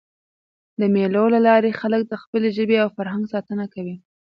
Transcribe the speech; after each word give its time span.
د 0.79 0.81
مېلو 0.95 1.23
له 1.33 1.39
لاري 1.47 1.71
خلک 1.79 2.01
د 2.07 2.13
خپلي 2.23 2.49
ژبي 2.57 2.77
او 2.83 2.89
فرهنګ 2.97 3.23
ساتنه 3.33 3.65
کوي. 3.73 3.95